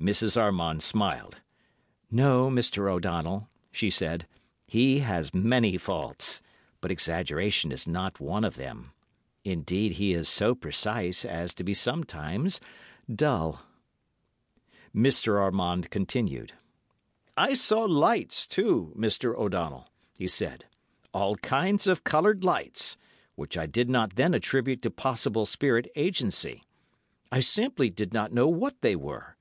[0.00, 0.36] Mrs.
[0.40, 1.42] Armand smiled.
[2.10, 2.90] "No, Mr.
[2.90, 4.26] O'Donnell," she said,
[4.66, 6.40] "he has many faults,
[6.80, 8.92] but exaggeration is not one of them;
[9.44, 12.60] indeed, he is so precise as to be sometimes
[13.14, 13.62] dull."
[14.94, 15.38] Mr.
[15.38, 16.54] Armand continued:
[17.36, 19.36] "I saw lights, too, Mr.
[19.36, 20.64] O'Donnell," he said;
[21.12, 22.96] "all kinds of coloured lights,
[23.36, 26.64] which I did not then attribute to possible spirit agency.
[27.30, 29.36] I simply did not know what they were.